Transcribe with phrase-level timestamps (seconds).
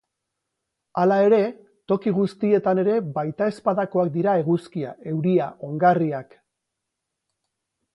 [1.01, 1.39] Hala ere,
[1.93, 6.39] toki guztietan ere baitezpadakoak dira eguzkia, euria, ongarriak...